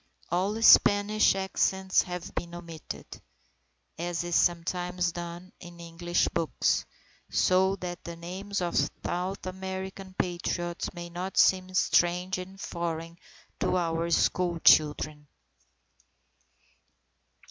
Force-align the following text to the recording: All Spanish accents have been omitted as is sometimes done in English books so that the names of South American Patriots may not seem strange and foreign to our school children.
All 0.31 0.59
Spanish 0.63 1.35
accents 1.35 2.01
have 2.01 2.33
been 2.33 2.55
omitted 2.55 3.05
as 3.99 4.23
is 4.23 4.35
sometimes 4.35 5.11
done 5.11 5.51
in 5.59 5.79
English 5.79 6.27
books 6.29 6.85
so 7.29 7.75
that 7.75 8.03
the 8.03 8.15
names 8.15 8.61
of 8.61 8.75
South 9.05 9.45
American 9.45 10.15
Patriots 10.17 10.91
may 10.95 11.11
not 11.11 11.37
seem 11.37 11.71
strange 11.75 12.39
and 12.39 12.59
foreign 12.59 13.17
to 13.59 13.77
our 13.77 14.09
school 14.09 14.57
children. 14.61 15.27